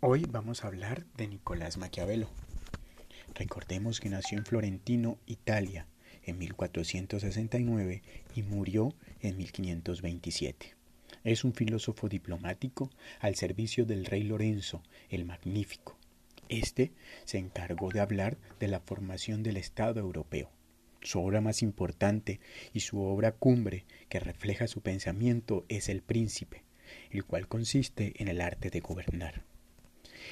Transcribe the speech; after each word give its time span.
Hoy 0.00 0.26
vamos 0.30 0.62
a 0.62 0.66
hablar 0.66 1.06
de 1.16 1.26
Nicolás 1.26 1.78
Maquiavelo. 1.78 2.28
Recordemos 3.34 3.98
que 3.98 4.10
nació 4.10 4.36
en 4.36 4.44
Florentino, 4.44 5.16
Italia, 5.24 5.86
en 6.22 6.36
1469 6.36 8.02
y 8.34 8.42
murió 8.42 8.92
en 9.20 9.38
1527. 9.38 10.74
Es 11.24 11.44
un 11.44 11.54
filósofo 11.54 12.10
diplomático 12.10 12.90
al 13.20 13.36
servicio 13.36 13.86
del 13.86 14.04
rey 14.04 14.22
Lorenzo 14.22 14.82
el 15.08 15.24
Magnífico. 15.24 15.96
Este 16.50 16.92
se 17.24 17.38
encargó 17.38 17.88
de 17.88 18.00
hablar 18.00 18.36
de 18.60 18.68
la 18.68 18.80
formación 18.80 19.42
del 19.42 19.56
Estado 19.56 19.98
europeo. 19.98 20.50
Su 21.00 21.20
obra 21.20 21.40
más 21.40 21.62
importante 21.62 22.38
y 22.74 22.80
su 22.80 23.00
obra 23.00 23.32
cumbre 23.32 23.86
que 24.10 24.20
refleja 24.20 24.66
su 24.66 24.82
pensamiento 24.82 25.64
es 25.70 25.88
El 25.88 26.02
Príncipe, 26.02 26.64
el 27.10 27.24
cual 27.24 27.48
consiste 27.48 28.12
en 28.16 28.28
el 28.28 28.42
arte 28.42 28.68
de 28.68 28.80
gobernar. 28.80 29.55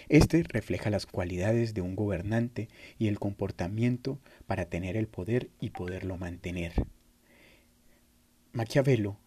Este 0.09 0.43
refleja 0.43 0.91
las 0.91 1.07
cualidades 1.07 1.75
de 1.75 1.80
un 1.80 1.97
gobernante 1.97 2.69
y 2.98 3.09
el 3.09 3.19
comportamiento 3.19 4.19
para 4.47 4.66
tener 4.66 4.97
el 4.97 5.07
poder 5.07 5.51
y 5.61 5.71
poderlo 5.71 6.16
mantener. 6.16 6.73
Maquiavelo 8.52 9.19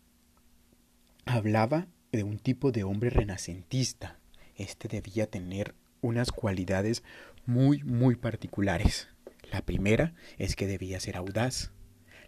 hablaba 1.26 1.88
de 2.12 2.24
un 2.24 2.40
tipo 2.40 2.72
de 2.72 2.84
hombre 2.84 3.10
renacentista. 3.10 4.20
Este 4.56 4.88
debía 4.88 5.28
tener 5.28 5.76
unas 6.02 6.32
cualidades 6.32 7.04
muy, 7.46 7.84
muy 7.84 8.16
particulares. 8.16 9.10
La 9.52 9.62
primera 9.62 10.14
es 10.38 10.56
que 10.56 10.68
debía 10.68 11.00
ser 11.00 11.18
audaz. 11.18 11.72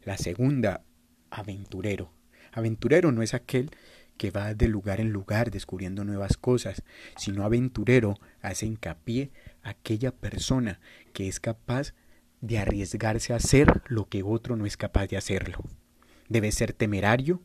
La 0.03 0.17
segunda, 0.17 0.83
aventurero. 1.29 2.11
Aventurero 2.51 3.11
no 3.11 3.21
es 3.21 3.33
aquel 3.33 3.71
que 4.19 4.31
va 4.31 4.53
de 4.53 4.67
lugar 4.67 4.99
en 4.99 5.11
lugar 5.11 5.49
descubriendo 5.49 6.03
nuevas 6.03 6.35
cosas, 6.35 6.83
sino 7.15 7.45
aventurero 7.45 8.19
hace 8.41 8.65
hincapié 8.65 9.31
aquella 9.63 10.11
persona 10.11 10.81
que 11.13 11.29
es 11.29 11.39
capaz 11.39 11.93
de 12.41 12.59
arriesgarse 12.59 13.31
a 13.31 13.37
hacer 13.37 13.81
lo 13.87 14.09
que 14.09 14.21
otro 14.21 14.57
no 14.57 14.65
es 14.65 14.75
capaz 14.75 15.07
de 15.07 15.15
hacerlo. 15.15 15.63
Debe 16.27 16.51
ser 16.51 16.73
temerario, 16.73 17.41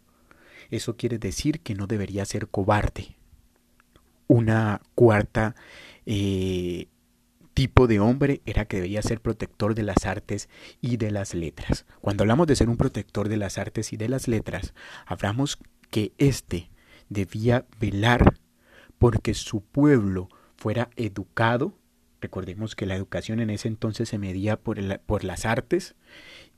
eso 0.69 0.97
quiere 0.97 1.19
decir 1.19 1.61
que 1.61 1.77
no 1.77 1.87
debería 1.87 2.25
ser 2.25 2.49
cobarde. 2.49 3.17
Una 4.27 4.83
cuarta 4.97 5.55
eh, 6.07 6.89
tipo 7.55 7.87
de 7.87 8.01
hombre 8.01 8.43
era 8.47 8.65
que 8.65 8.81
debía 8.81 9.01
ser 9.01 9.21
protector 9.21 9.77
de 9.77 9.85
las 9.85 10.07
artes 10.07 10.49
y 10.81 10.97
de 10.97 11.13
las 11.13 11.35
letras. 11.35 11.87
Cuando 12.01 12.25
hablamos 12.25 12.49
de 12.49 12.57
ser 12.57 12.69
un 12.69 12.77
protector 12.77 13.29
de 13.29 13.37
las 13.37 13.59
artes 13.59 13.93
y 13.93 13.97
de 13.97 14.09
las 14.09 14.27
letras, 14.27 14.75
hablamos 15.07 15.59
que 15.95 16.13
éste 16.19 16.73
debía 17.09 17.67
velar 17.79 18.41
porque 18.99 19.33
su 19.33 19.61
pueblo 19.61 20.29
fuera 20.57 20.91
educado. 20.97 21.79
Recordemos 22.21 22.75
que 22.75 22.85
la 22.85 22.97
educación 22.97 23.39
en 23.39 23.49
ese 23.49 23.69
entonces 23.69 24.09
se 24.09 24.19
medía 24.19 24.59
por, 24.59 24.99
por 25.03 25.23
las 25.23 25.45
artes 25.45 25.95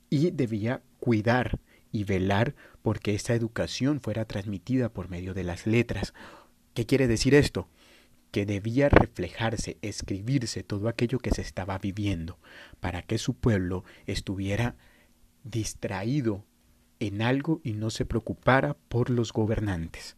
y 0.08 0.30
debía 0.30 0.80
cuidar 1.00 1.60
y 1.92 2.04
velar 2.04 2.54
porque 2.80 3.14
esta 3.14 3.34
educación 3.34 4.00
fuera 4.00 4.24
transmitida 4.24 4.88
por 4.88 5.10
medio 5.10 5.34
de 5.34 5.44
las 5.44 5.66
letras. 5.66 6.14
¿Qué 6.72 6.86
quiere 6.86 7.06
decir 7.06 7.34
esto? 7.34 7.68
Que 8.30 8.46
debía 8.46 8.88
reflejarse, 8.88 9.76
escribirse 9.82 10.62
todo 10.62 10.88
aquello 10.88 11.18
que 11.18 11.32
se 11.32 11.42
estaba 11.42 11.76
viviendo 11.76 12.38
para 12.80 13.02
que 13.02 13.18
su 13.18 13.34
pueblo 13.34 13.84
estuviera 14.06 14.76
distraído 15.44 16.46
en 17.00 17.22
algo 17.22 17.61
y 17.62 17.72
no 17.72 17.91
se 17.91 18.05
preocupara 18.05 18.75
por 18.89 19.11
los 19.11 19.33
gobernantes. 19.33 20.16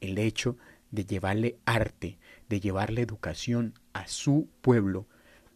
El 0.00 0.18
hecho 0.18 0.56
de 0.90 1.04
llevarle 1.04 1.58
arte, 1.64 2.18
de 2.48 2.60
llevarle 2.60 3.02
educación 3.02 3.74
a 3.92 4.06
su 4.06 4.48
pueblo, 4.60 5.06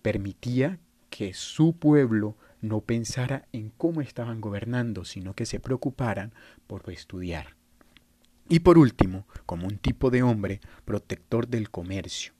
permitía 0.02 0.78
que 1.10 1.34
su 1.34 1.76
pueblo 1.76 2.36
no 2.60 2.80
pensara 2.80 3.46
en 3.52 3.70
cómo 3.70 4.00
estaban 4.00 4.40
gobernando, 4.40 5.04
sino 5.04 5.34
que 5.34 5.46
se 5.46 5.60
preocuparan 5.60 6.32
por 6.66 6.88
estudiar. 6.90 7.56
Y 8.48 8.60
por 8.60 8.78
último, 8.78 9.26
como 9.44 9.66
un 9.66 9.78
tipo 9.78 10.10
de 10.10 10.22
hombre, 10.22 10.60
protector 10.84 11.48
del 11.48 11.70
comercio. 11.70 12.32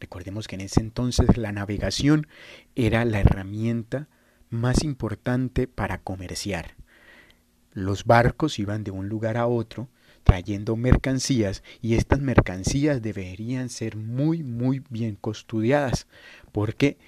Recordemos 0.00 0.48
que 0.48 0.54
en 0.54 0.62
ese 0.62 0.80
entonces 0.80 1.36
la 1.36 1.52
navegación 1.52 2.26
era 2.74 3.04
la 3.04 3.20
herramienta 3.20 4.08
más 4.48 4.82
importante 4.82 5.66
para 5.66 5.98
comerciar. 5.98 6.76
Los 7.72 8.04
barcos 8.04 8.58
iban 8.58 8.84
de 8.84 8.90
un 8.90 9.08
lugar 9.08 9.36
a 9.36 9.46
otro 9.46 9.88
trayendo 10.24 10.76
mercancías 10.76 11.62
y 11.80 11.94
estas 11.94 12.20
mercancías 12.20 13.02
deberían 13.02 13.68
ser 13.68 13.96
muy 13.96 14.42
muy 14.42 14.82
bien 14.90 15.16
custodiadas. 15.16 16.06
¿Por 16.52 16.74
qué? 16.74 16.98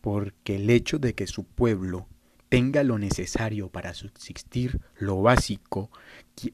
Porque 0.00 0.56
el 0.56 0.70
hecho 0.70 0.98
de 0.98 1.14
que 1.14 1.26
su 1.26 1.44
pueblo 1.44 2.06
tenga 2.48 2.84
lo 2.84 2.98
necesario 2.98 3.68
para 3.68 3.94
subsistir, 3.94 4.80
lo 4.96 5.22
básico, 5.22 5.90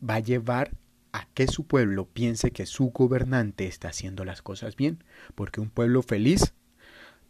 va 0.08 0.14
a 0.14 0.20
llevar 0.20 0.72
a 1.12 1.26
que 1.34 1.46
su 1.46 1.66
pueblo 1.66 2.06
piense 2.06 2.52
que 2.52 2.66
su 2.66 2.90
gobernante 2.90 3.66
está 3.66 3.88
haciendo 3.88 4.24
las 4.24 4.42
cosas 4.42 4.76
bien, 4.76 5.02
porque 5.34 5.60
un 5.60 5.68
pueblo 5.68 6.02
feliz 6.02 6.54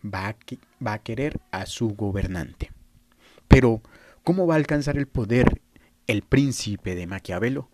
va 0.04 0.28
a, 0.28 0.36
va 0.84 0.92
a 0.94 1.02
querer 1.02 1.40
a 1.50 1.66
su 1.66 1.88
gobernante. 1.88 2.70
Pero, 3.48 3.82
¿cómo 4.22 4.46
va 4.46 4.54
a 4.54 4.58
alcanzar 4.58 4.98
el 4.98 5.08
poder 5.08 5.59
el 6.10 6.22
príncipe 6.22 6.96
de 6.96 7.06
Maquiavelo? 7.06 7.70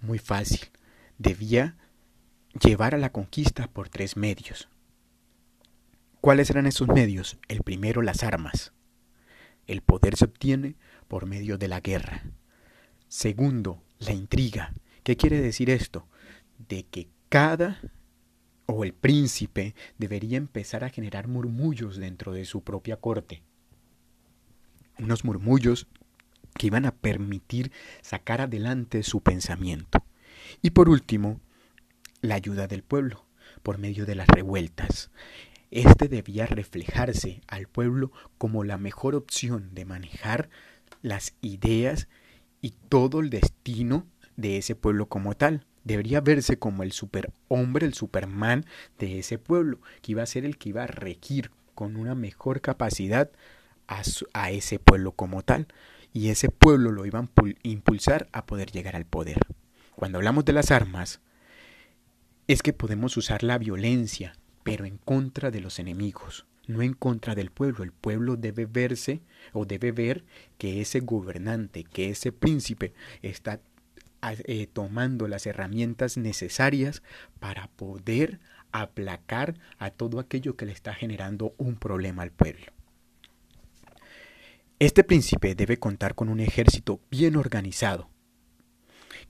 Muy 0.00 0.18
fácil. 0.18 0.70
Debía 1.18 1.76
llevar 2.58 2.94
a 2.94 2.98
la 2.98 3.12
conquista 3.12 3.68
por 3.68 3.90
tres 3.90 4.16
medios. 4.16 4.70
¿Cuáles 6.22 6.48
eran 6.48 6.66
esos 6.66 6.88
medios? 6.88 7.36
El 7.48 7.62
primero, 7.62 8.00
las 8.00 8.22
armas. 8.22 8.72
El 9.66 9.82
poder 9.82 10.16
se 10.16 10.24
obtiene 10.24 10.76
por 11.06 11.26
medio 11.26 11.58
de 11.58 11.68
la 11.68 11.80
guerra. 11.80 12.22
Segundo, 13.08 13.82
la 13.98 14.14
intriga. 14.14 14.72
¿Qué 15.02 15.18
quiere 15.18 15.42
decir 15.42 15.68
esto? 15.68 16.08
De 16.70 16.84
que 16.84 17.08
cada 17.28 17.78
o 18.64 18.84
el 18.84 18.94
príncipe 18.94 19.74
debería 19.98 20.38
empezar 20.38 20.82
a 20.82 20.88
generar 20.88 21.28
murmullos 21.28 21.98
dentro 21.98 22.32
de 22.32 22.46
su 22.46 22.62
propia 22.62 22.96
corte. 22.96 23.42
Unos 24.98 25.26
murmullos 25.26 25.88
que 26.56 26.66
iban 26.66 26.86
a 26.86 26.94
permitir 26.94 27.70
sacar 28.02 28.40
adelante 28.40 29.02
su 29.02 29.20
pensamiento. 29.20 30.04
Y 30.62 30.70
por 30.70 30.88
último, 30.88 31.40
la 32.20 32.34
ayuda 32.34 32.66
del 32.66 32.82
pueblo, 32.82 33.24
por 33.62 33.78
medio 33.78 34.06
de 34.06 34.14
las 34.14 34.28
revueltas. 34.28 35.10
Este 35.70 36.08
debía 36.08 36.46
reflejarse 36.46 37.40
al 37.48 37.66
pueblo 37.66 38.12
como 38.38 38.64
la 38.64 38.78
mejor 38.78 39.14
opción 39.14 39.74
de 39.74 39.84
manejar 39.84 40.48
las 41.02 41.34
ideas 41.40 42.08
y 42.60 42.70
todo 42.88 43.20
el 43.20 43.30
destino 43.30 44.06
de 44.36 44.58
ese 44.58 44.74
pueblo 44.74 45.06
como 45.06 45.34
tal. 45.34 45.66
Debería 45.84 46.20
verse 46.20 46.58
como 46.58 46.82
el 46.82 46.92
superhombre, 46.92 47.86
el 47.86 47.94
superman 47.94 48.64
de 48.98 49.18
ese 49.18 49.38
pueblo, 49.38 49.80
que 50.02 50.12
iba 50.12 50.22
a 50.22 50.26
ser 50.26 50.44
el 50.44 50.56
que 50.56 50.70
iba 50.70 50.84
a 50.84 50.88
regir 50.88 51.50
con 51.74 51.96
una 51.96 52.14
mejor 52.14 52.60
capacidad 52.60 53.30
a, 53.86 54.02
a 54.32 54.50
ese 54.50 54.78
pueblo 54.78 55.12
como 55.12 55.42
tal 55.42 55.68
y 56.16 56.30
ese 56.30 56.48
pueblo 56.48 56.92
lo 56.92 57.04
iban 57.04 57.28
a 57.36 57.42
impulsar 57.62 58.26
a 58.32 58.46
poder 58.46 58.72
llegar 58.72 58.96
al 58.96 59.04
poder. 59.04 59.36
Cuando 59.94 60.16
hablamos 60.16 60.46
de 60.46 60.54
las 60.54 60.70
armas, 60.70 61.20
es 62.46 62.62
que 62.62 62.72
podemos 62.72 63.18
usar 63.18 63.42
la 63.42 63.58
violencia, 63.58 64.32
pero 64.62 64.86
en 64.86 64.96
contra 64.96 65.50
de 65.50 65.60
los 65.60 65.78
enemigos, 65.78 66.46
no 66.68 66.80
en 66.80 66.94
contra 66.94 67.34
del 67.34 67.50
pueblo. 67.50 67.84
El 67.84 67.92
pueblo 67.92 68.36
debe 68.36 68.64
verse 68.64 69.20
o 69.52 69.66
debe 69.66 69.92
ver 69.92 70.24
que 70.56 70.80
ese 70.80 71.00
gobernante, 71.00 71.84
que 71.84 72.08
ese 72.08 72.32
príncipe 72.32 72.94
está 73.20 73.60
eh, 74.22 74.68
tomando 74.72 75.28
las 75.28 75.44
herramientas 75.44 76.16
necesarias 76.16 77.02
para 77.40 77.68
poder 77.68 78.40
aplacar 78.72 79.58
a 79.76 79.90
todo 79.90 80.18
aquello 80.18 80.56
que 80.56 80.64
le 80.64 80.72
está 80.72 80.94
generando 80.94 81.54
un 81.58 81.76
problema 81.76 82.22
al 82.22 82.30
pueblo. 82.30 82.72
Este 84.78 85.04
príncipe 85.04 85.54
debe 85.54 85.78
contar 85.78 86.14
con 86.14 86.28
un 86.28 86.38
ejército 86.38 87.00
bien 87.10 87.36
organizado, 87.36 88.10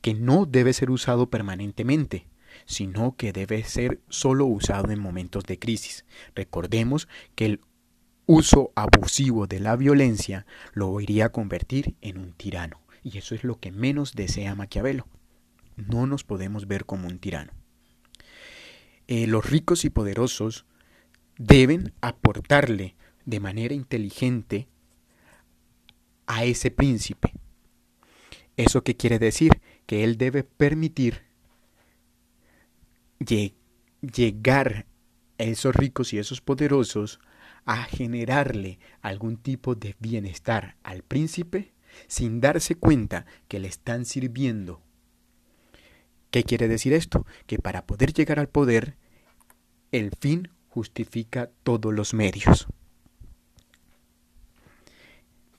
que 0.01 0.13
no 0.13 0.45
debe 0.45 0.73
ser 0.73 0.91
usado 0.91 1.31
permanentemente, 1.31 2.27
sino 2.65 3.15
que 3.17 3.33
debe 3.33 3.63
ser 3.63 4.01
solo 4.09 4.47
usado 4.47 4.91
en 4.91 4.99
momentos 4.99 5.45
de 5.45 5.61
crisis. 5.61 6.05
Recordemos 6.35 7.07
que 7.37 7.47
el 7.47 7.61
uso 8.27 8.73
abusivo 8.75 9.47
de 9.47 9.61
la 9.61 9.77
violencia 9.77 10.47
lo 10.73 11.01
iría 11.01 11.27
a 11.27 11.33
convertir 11.33 11.95
en 12.01 12.19
un 12.19 12.33
tirano, 12.33 12.81
y 13.05 13.19
eso 13.19 13.37
es 13.37 13.45
lo 13.45 13.61
que 13.61 13.71
menos 13.71 14.15
desea 14.15 14.57
Maquiavelo. 14.57 15.07
No 15.77 16.09
nos 16.09 16.25
podemos 16.25 16.67
ver 16.67 16.87
como 16.87 17.07
un 17.07 17.21
tirano. 17.21 17.53
Eh, 19.07 19.29
los 19.29 19.49
ricos 19.49 19.85
y 19.85 19.91
poderosos 19.91 20.67
deben 21.39 21.93
aportarle 22.01 22.97
de 23.27 23.39
manera 23.39 23.75
inteligente 23.75 24.67
a 26.27 26.45
ese 26.45 26.71
príncipe. 26.71 27.33
¿Eso 28.57 28.83
qué 28.83 28.97
quiere 28.97 29.19
decir? 29.19 29.61
Que 29.87 30.05
él 30.05 30.17
debe 30.17 30.45
permitir 30.45 31.23
llegar 34.01 34.87
esos 35.39 35.75
ricos 35.75 36.13
y 36.13 36.19
esos 36.19 36.41
poderosos 36.41 37.21
a 37.65 37.85
generarle 37.85 38.79
algún 39.01 39.37
tipo 39.37 39.75
de 39.75 39.97
bienestar 39.99 40.77
al 40.83 41.03
príncipe 41.03 41.75
sin 42.07 42.41
darse 42.41 42.77
cuenta 42.77 43.27
que 43.49 43.59
le 43.59 43.69
están 43.69 44.05
sirviendo. 44.05 44.83
¿Qué 46.31 46.45
quiere 46.45 46.69
decir 46.69 46.93
esto? 46.93 47.27
Que 47.47 47.59
para 47.59 47.87
poder 47.87 48.13
llegar 48.13 48.39
al 48.39 48.49
poder, 48.49 48.97
el 49.93 50.11
fin 50.19 50.51
justifica 50.69 51.51
todos 51.63 51.95
los 51.95 52.15
medios. 52.15 52.67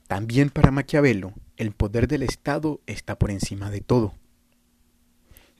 También 0.08 0.48
para 0.48 0.70
Maquiavelo, 0.70 1.34
el 1.58 1.72
poder 1.72 2.08
del 2.08 2.22
Estado 2.22 2.80
está 2.86 3.18
por 3.18 3.30
encima 3.30 3.70
de 3.70 3.82
todo. 3.82 4.14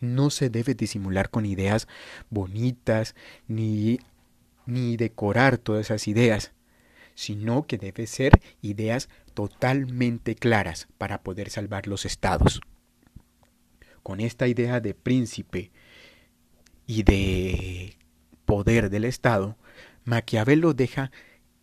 No 0.01 0.31
se 0.31 0.49
debe 0.49 0.75
disimular 0.75 1.29
con 1.29 1.45
ideas 1.45 1.87
bonitas 2.31 3.15
ni, 3.47 4.01
ni 4.65 4.97
decorar 4.97 5.59
todas 5.59 5.87
esas 5.87 6.09
ideas, 6.09 6.53
sino 7.15 7.67
que 7.67 7.77
debe 7.77 8.07
ser 8.07 8.41
ideas 8.63 9.11
totalmente 9.35 10.35
claras 10.35 10.89
para 10.97 11.23
poder 11.23 11.51
salvar 11.51 11.87
los 11.87 12.07
estados. 12.07 12.63
Con 14.03 14.21
esta 14.21 14.49
idea 14.49 14.81
de 14.81 14.95
príncipe 14.95 15.73
y 16.87 17.03
de 17.03 17.99
poder 18.47 18.89
del 18.89 19.05
Estado, 19.05 19.59
Maquiavelo 20.05 20.73
deja 20.73 21.11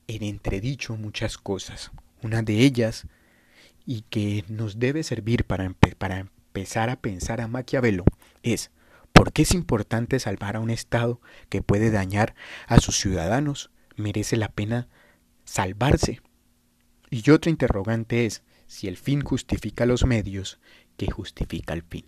en 0.07 0.21
entredicho 0.21 0.95
muchas 0.97 1.39
cosas. 1.39 1.91
Una 2.25 2.41
de 2.41 2.61
ellas, 2.61 3.05
y 3.85 4.01
que 4.09 4.45
nos 4.47 4.79
debe 4.79 5.03
servir 5.03 5.45
para, 5.45 5.75
para 5.99 6.21
empezar 6.21 6.89
a 6.89 6.99
pensar 6.99 7.39
a 7.39 7.47
Maquiavelo, 7.47 8.03
es 8.41 8.71
¿por 9.13 9.31
qué 9.31 9.43
es 9.43 9.53
importante 9.53 10.17
salvar 10.17 10.55
a 10.55 10.59
un 10.59 10.71
Estado 10.71 11.21
que 11.49 11.61
puede 11.61 11.91
dañar 11.91 12.33
a 12.65 12.79
sus 12.79 12.97
ciudadanos? 12.97 13.69
¿Merece 13.95 14.37
la 14.37 14.49
pena 14.49 14.87
salvarse. 15.43 16.19
Y 17.11 17.29
otra 17.29 17.51
interrogante 17.51 18.25
es 18.25 18.41
si 18.65 18.87
el 18.87 18.97
fin 18.97 19.21
justifica 19.21 19.85
los 19.85 20.03
medios, 20.03 20.59
¿qué 20.97 21.11
justifica 21.11 21.75
el 21.75 21.83
fin? 21.83 22.07